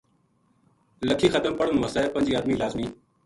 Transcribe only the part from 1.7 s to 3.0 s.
وس پنجی ادمی لازمی